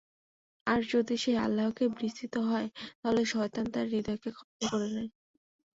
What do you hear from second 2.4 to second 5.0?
হয়, তাহলে শয়তান তার হৃদয়কে কব্জা করে